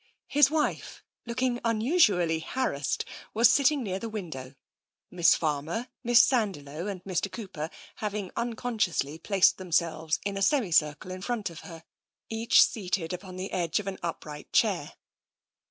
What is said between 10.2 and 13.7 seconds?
in a semi circle in front of her, each seated upon the